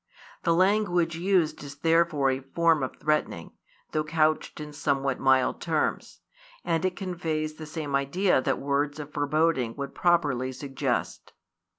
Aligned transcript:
The 0.41 0.55
language 0.55 1.15
used 1.15 1.61
is 1.63 1.75
therefore 1.75 2.31
a 2.31 2.39
form 2.39 2.81
of 2.81 2.95
threatening, 2.95 3.51
though 3.91 4.03
couched 4.03 4.59
in 4.59 4.73
somewhat 4.73 5.19
mild 5.19 5.61
terms; 5.61 6.21
and 6.65 6.83
it 6.83 6.95
conveys 6.95 7.53
the 7.53 7.67
same 7.67 7.93
idea 7.93 8.41
that 8.41 8.57
words 8.57 8.99
of 8.99 9.13
foreboding 9.13 9.75
would 9.75 9.93
properly 9.93 10.53
suggest. 10.53 11.33